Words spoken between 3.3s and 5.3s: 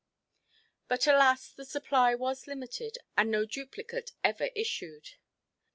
duplicate ever issued.